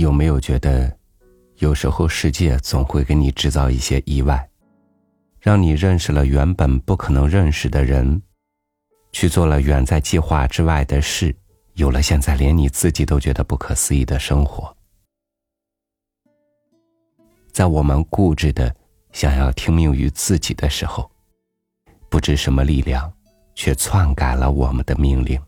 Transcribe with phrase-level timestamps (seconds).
[0.00, 0.94] 有没有觉得，
[1.58, 4.48] 有时候世界总会给你制造一些意外，
[5.38, 8.20] 让你认识了原本不可能认识的人，
[9.12, 11.34] 去做了远在计划之外的事，
[11.74, 14.74] 有了现在连你自己都觉得不可思议的生活。
[17.52, 18.74] 在我们固执的
[19.12, 21.10] 想要听命于自己的时候，
[22.08, 23.12] 不知什么力量，
[23.54, 25.40] 却篡改了我们的命令。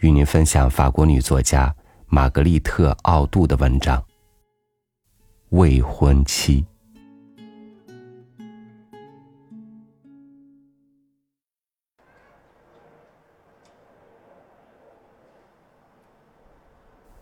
[0.00, 1.74] 与您分享法国女作家
[2.06, 3.98] 玛格丽特·奥杜的文章
[5.50, 6.62] 《未婚妻》。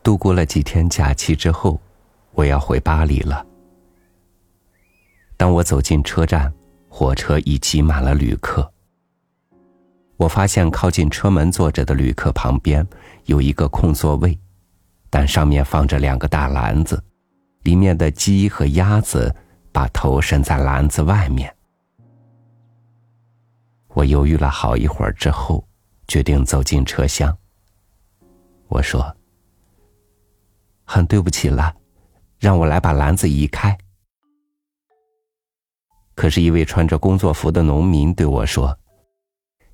[0.04, 1.80] 度过了几天假期之后，
[2.30, 3.44] 我要回巴黎了。
[5.36, 6.52] 当我走进车站，
[6.88, 8.72] 火车已挤满了旅客。
[10.18, 12.84] 我发现靠近车门坐着的旅客旁边
[13.26, 14.36] 有一个空座位，
[15.08, 17.00] 但上面放着两个大篮子，
[17.62, 19.32] 里面的鸡和鸭子
[19.70, 21.54] 把头伸在篮子外面。
[23.94, 25.64] 我犹豫了好一会儿之后，
[26.08, 27.36] 决定走进车厢。
[28.66, 29.16] 我说
[30.84, 31.72] ：“很对不起了，
[32.40, 33.78] 让我来把篮子移开。”
[36.16, 38.76] 可是，一位穿着工作服的农民对我说。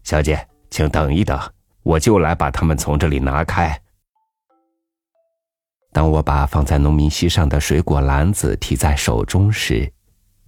[0.04, 1.40] 小姐，请等一等，
[1.82, 3.80] 我就来把它们从这里拿开。
[5.94, 9.90] 当我把放在农民膝上的水果篮子提在手中时，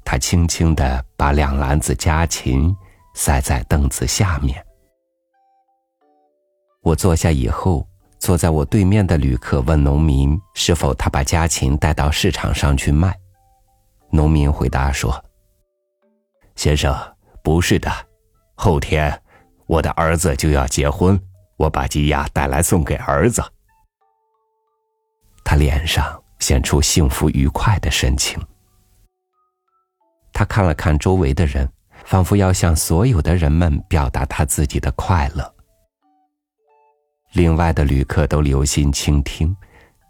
[0.04, 2.76] 他轻轻的把两篮子家禽
[3.14, 4.62] 塞在凳子下面。
[6.82, 13.18] 我坐下以后，坐在我对面的旅客问农民是否他把家禽带到市场上去卖。
[14.10, 15.24] 农民回答说
[16.56, 16.94] ：“先生，
[17.42, 17.90] 不是的，
[18.54, 19.18] 后天。”
[19.66, 21.20] 我的儿子就要结婚，
[21.56, 23.42] 我把鸡鸭带来送给儿子。
[25.44, 28.40] 他脸上显出幸福愉快的神情。
[30.32, 31.68] 他看了看周围的人，
[32.04, 35.54] 仿佛要向所有的人们表达他自己的快乐。
[37.32, 39.54] 另外的旅客都留心倾听，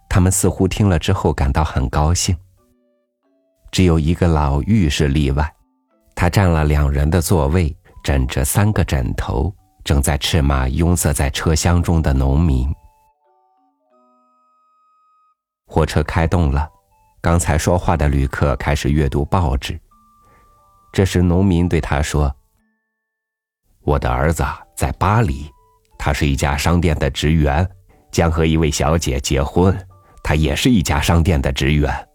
[0.09, 2.37] 他们似乎听了之后感到很高兴。
[3.71, 5.55] 只有一个老妪是例外，
[6.15, 7.76] 他占了两人的座位。
[8.07, 9.53] 枕着三个枕头，
[9.83, 12.73] 正在斥骂拥塞在车厢中的农民。
[15.67, 16.71] 火车开动了，
[17.21, 19.77] 刚才说话的旅客开始阅读报纸。
[20.93, 22.33] 这时，农民对他说
[23.83, 24.45] ：“我的儿子
[24.77, 25.51] 在巴黎，
[25.99, 27.69] 他是一家商店的职员，
[28.13, 29.77] 将和一位小姐结婚，
[30.23, 32.09] 他也是一家商店的职员。”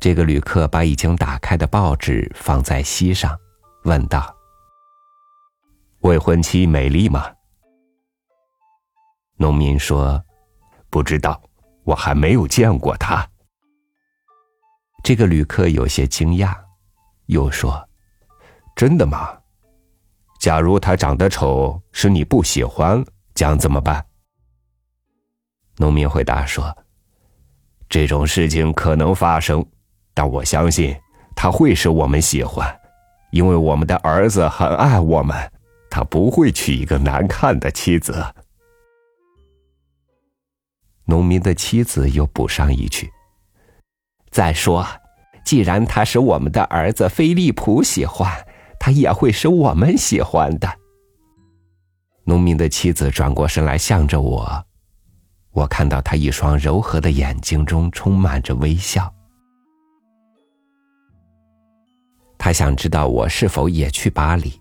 [0.00, 3.38] 这个旅客把已经打开的报纸放在膝上。
[3.88, 4.36] 问道
[6.04, 7.24] ：“未婚妻美丽吗？”
[9.36, 10.22] 农民说
[10.90, 11.40] ：“不知道，
[11.84, 13.26] 我还没有见过她。”
[15.02, 16.54] 这个旅客有些惊讶，
[17.26, 17.88] 又说
[18.76, 19.34] ：“真的吗？
[20.38, 23.02] 假如她长得丑，是你不喜欢，
[23.34, 24.04] 将怎么办？”
[25.80, 26.76] 农民回答说
[27.88, 29.64] ：“这种事情可能发生，
[30.12, 30.94] 但我相信
[31.34, 32.68] 她会使我们喜欢。”
[33.30, 35.36] 因为我们的儿子很爱我们，
[35.90, 38.24] 他不会娶一个难看的妻子。
[41.04, 43.10] 农民的妻子又补上一句
[44.30, 44.86] ：“再说，
[45.44, 48.30] 既然他使我们的儿子菲利普喜欢，
[48.78, 50.68] 他也会使我们喜欢的。”
[52.24, 54.66] 农民的妻子转过身来，向着我，
[55.52, 59.10] 我看到他一双柔和的眼睛中充满着微笑。
[62.38, 64.58] 他想知道我是否也去巴黎。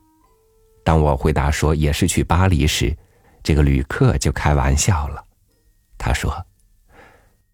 [0.83, 2.95] 当我回答说也是去巴黎时，
[3.43, 5.23] 这个旅客就开玩笑了。
[5.97, 6.35] 他说：“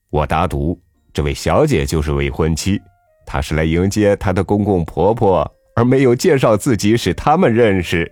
[0.09, 0.79] 我打赌，
[1.11, 2.81] 这位小姐就是未婚妻，
[3.25, 8.09] 她是来迎接她的公公婆婆，而没有介绍自己使他们认识。”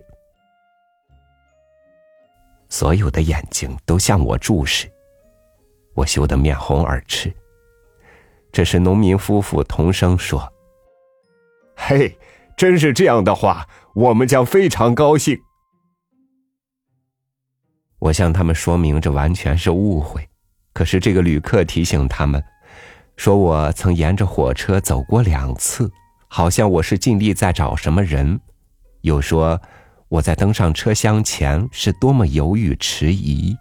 [2.68, 4.90] 所有的眼睛都向我注视，
[5.94, 7.32] 我羞得面红耳赤。
[8.50, 10.46] 这时，农民夫妇同声说。
[11.74, 12.18] 嘿，
[12.56, 15.38] 真是这样的话，我们将非常高兴。
[17.98, 20.28] 我向他们说明这完全是误会，
[20.72, 22.42] 可是这个旅客提醒他们，
[23.16, 25.90] 说我曾沿着火车走过两次，
[26.28, 28.40] 好像我是尽力在找什么人，
[29.00, 29.60] 又说
[30.08, 33.56] 我在登上车厢前是多么犹豫迟疑。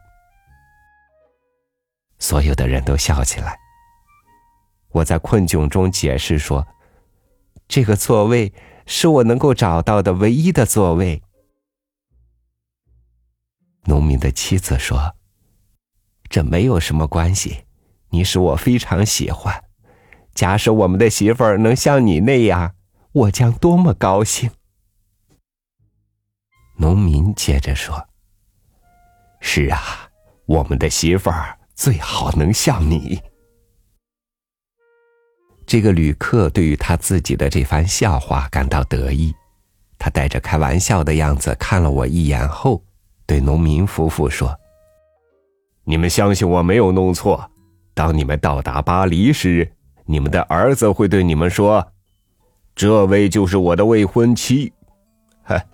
[2.20, 3.58] 所有的人都笑起来。
[4.92, 6.66] 我在困窘中解释说。
[7.72, 8.52] 这个座位
[8.86, 11.24] 是我能够找到的唯一的座位。
[13.86, 15.16] 农民的妻子说
[16.28, 17.64] ：“这没有什么关系。
[18.10, 19.64] 你使我非常喜欢。
[20.36, 22.76] 假使我们的媳妇儿能像你那样，
[23.14, 24.52] 我将多么高兴。”
[26.76, 28.10] 农民接着说
[29.40, 30.12] ：“是啊，
[30.46, 33.22] 我们的媳妇儿最好能像你。”
[35.72, 39.34] 这个旅客对于他自己的这番笑话感到得意，
[39.98, 42.84] 他带着开玩笑的样子看了我一眼后，
[43.26, 44.54] 对农民夫妇说
[45.88, 47.50] ：“你们相信我没有弄错。
[47.94, 49.72] 当你们到达巴黎时，
[50.04, 51.94] 你们的儿子会对你们说
[52.76, 54.74] ：‘这位就是我的未婚妻。’
[55.42, 55.66] 嗨。”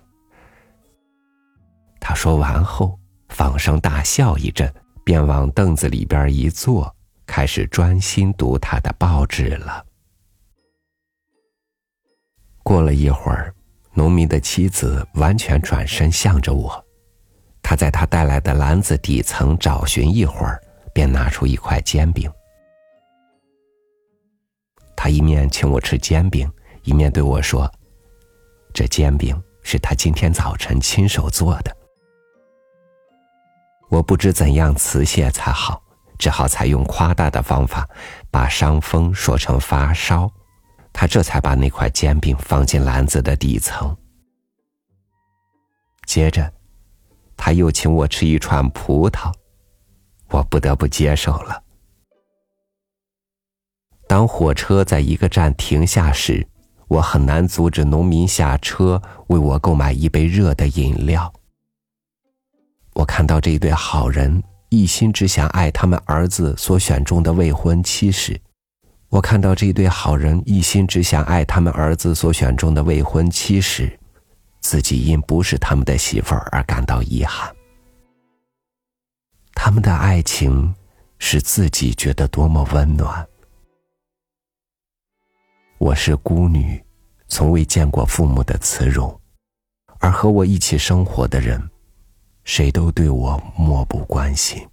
[1.98, 2.96] 他说完后，
[3.30, 4.72] 放声大笑一阵，
[5.02, 6.94] 便往凳子里边一坐，
[7.26, 9.86] 开始专心读他的报纸了。
[12.68, 13.50] 过了一会儿，
[13.94, 16.84] 农民的妻子完全转身向着我，
[17.62, 20.60] 他在他带来的篮子底层找寻一会儿，
[20.92, 22.30] 便拿出一块煎饼。
[24.94, 26.46] 他一面请我吃煎饼，
[26.82, 27.72] 一面对我说
[28.74, 31.74] ：“这煎饼是他今天早晨亲手做的。”
[33.88, 35.82] 我不知怎样辞谢才好，
[36.18, 37.88] 只好采用夸大的方法，
[38.30, 40.30] 把伤风说成发烧。
[41.00, 43.96] 他这才把那块煎饼放进篮子的底层。
[46.06, 46.52] 接着，
[47.36, 49.32] 他又请我吃一串葡萄，
[50.28, 51.62] 我不得不接受了。
[54.08, 56.44] 当火车在一个站停下时，
[56.88, 61.32] 我很难阻止农民下车为我购买一杯热的饮料。
[62.94, 68.40] 我看到这一对好人一心只想爱他们儿子所选中的未婚妻时。
[69.10, 73.98] 我看到这对好人一心只想爱他们儿子所选中的未婚妻时，
[74.60, 77.50] 自己因不是他们的媳妇儿而感到遗憾。
[79.54, 80.74] 他们的爱情
[81.18, 83.26] 使自己觉得多么温暖。
[85.78, 86.82] 我是孤女，
[87.28, 89.18] 从未见过父母的慈容，
[90.00, 91.58] 而和我一起生活的人，
[92.44, 94.68] 谁都对我漠不关心。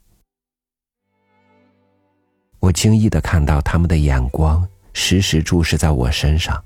[2.66, 6.60] 我惊异的看到他们的眼光时时注视在我身上，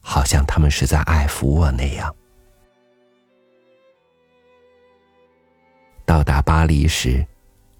[0.00, 2.14] 好像他们是在爱抚我那样。
[6.06, 7.22] 到达巴黎时，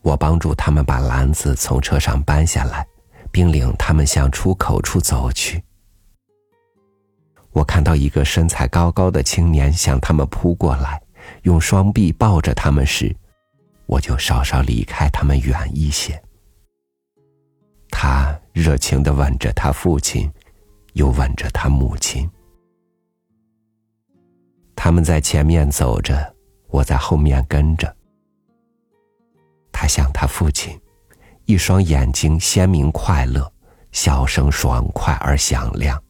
[0.02, 2.87] 我帮助他们把篮子从车上搬下来，
[3.32, 5.64] 并领他们向出口处走去。
[7.52, 11.00] 我看到一个身材高高的青年向他们扑过来，
[11.44, 13.16] 用双臂抱着他们时，
[13.87, 16.22] 我就稍稍离开他们远一些。
[18.00, 20.33] 他热情的吻着他父亲，
[20.93, 22.31] 又吻着他母亲。
[24.77, 26.33] 他们在前面走着，
[26.69, 27.93] 我在后面跟着。
[29.73, 30.81] 他像他父亲，
[31.47, 33.53] 一双眼睛鲜明快乐，
[33.91, 36.00] 笑声爽快而响亮。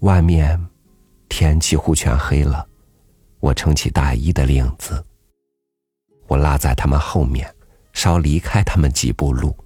[0.00, 0.62] 外面
[1.30, 2.68] 天几乎全黑了，
[3.40, 5.02] 我撑起大衣的领子，
[6.26, 7.50] 我拉在他们后面。
[7.98, 9.56] 稍离开他们几步路，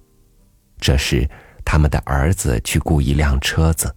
[0.79, 1.29] 这时，
[1.63, 3.95] 他们的儿子去雇一辆车子。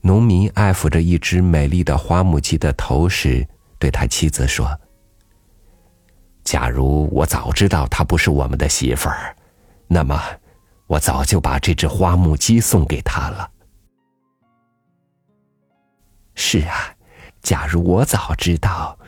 [0.00, 3.46] 农民爱抚着一只美丽的花木鸡的头时，
[3.78, 4.68] 对他妻子说
[6.42, 9.36] ：“假如我早知道她不是我们的媳妇儿，
[9.86, 10.20] 那么
[10.88, 13.48] 我早就把这只花木鸡送给她了。”
[16.34, 16.92] 是啊，
[17.40, 18.98] 假如我早知道，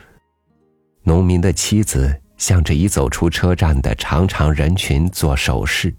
[1.03, 2.21] 农民的妻子。
[2.37, 5.93] 向着已走出车站的长长人群做手势，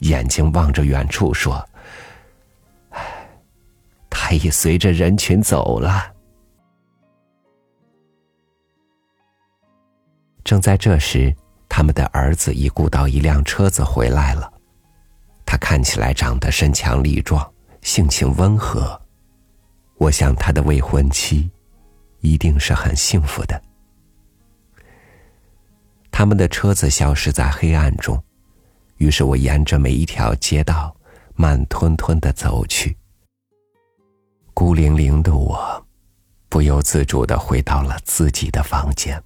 [0.00, 1.66] 眼睛望着远处说
[2.90, 3.00] ：“唉
[4.10, 6.12] 他已随着人群走了。”
[10.44, 11.34] 正在这时，
[11.68, 14.52] 他们的儿子已雇到一辆车子回来了。
[15.44, 17.48] 他看起来长得身强力壮，
[17.82, 19.00] 性情温和。
[19.96, 21.50] 我想他的未婚妻
[22.20, 23.62] 一定是很幸福的。
[26.18, 28.20] 他们的车子消失在黑暗中，
[28.96, 30.92] 于是我沿着每一条街道
[31.36, 32.98] 慢吞吞的走去。
[34.52, 35.86] 孤零零的我，
[36.48, 39.22] 不由自主的回到了自己的房间。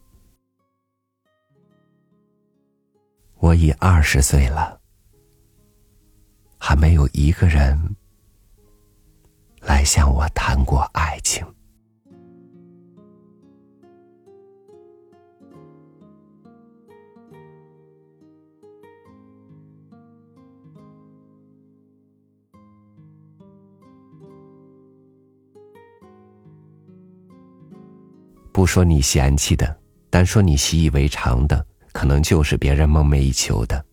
[3.39, 4.79] 我已二十岁了，
[6.59, 7.97] 还没有一个人
[9.63, 11.43] 来向我谈过爱情。
[28.63, 29.77] 不说你嫌弃的，
[30.09, 33.85] 单说你习以为常的，可能就是别人梦寐以求的，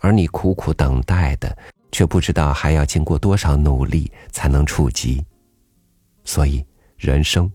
[0.00, 1.56] 而你苦苦等待的，
[1.92, 5.24] 却不知道还要经过多少努力才能触及。
[6.24, 6.66] 所以，
[6.96, 7.48] 人生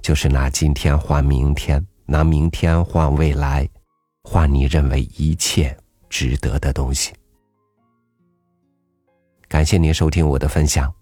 [0.00, 3.68] 就是拿今天换明天，拿明天换未来，
[4.24, 5.76] 换你认为一切
[6.10, 7.12] 值得的东西。
[9.46, 10.92] 感谢您收听我的分享，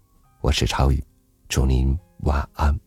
[0.41, 1.03] 我是超宇，
[1.49, 2.79] 祝您晚安，